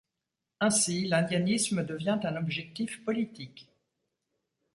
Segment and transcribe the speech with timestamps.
[0.61, 3.69] Ainsi l'indianisme devient un objectif politique.